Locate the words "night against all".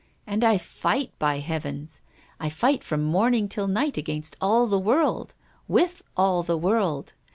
3.67-4.65